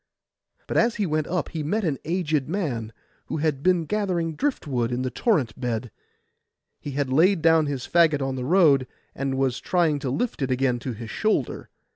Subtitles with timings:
[0.65, 2.91] But as he went up he met an aged man,
[3.27, 5.91] who had been gathering drift wood in the torrent bed.
[6.79, 10.49] He had laid down his faggot in the road, and was trying to lift it
[10.49, 11.69] again to his shoulder.